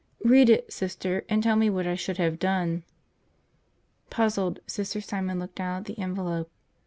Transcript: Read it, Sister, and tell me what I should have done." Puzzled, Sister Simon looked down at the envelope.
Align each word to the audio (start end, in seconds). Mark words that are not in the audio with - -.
Read 0.25 0.49
it, 0.49 0.73
Sister, 0.73 1.23
and 1.29 1.43
tell 1.43 1.55
me 1.55 1.69
what 1.69 1.85
I 1.85 1.93
should 1.93 2.17
have 2.17 2.39
done." 2.39 2.81
Puzzled, 4.09 4.59
Sister 4.65 4.99
Simon 4.99 5.37
looked 5.37 5.53
down 5.57 5.77
at 5.81 5.85
the 5.85 5.99
envelope. 5.99 6.49